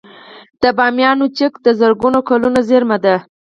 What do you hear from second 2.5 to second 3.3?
زیرمه ده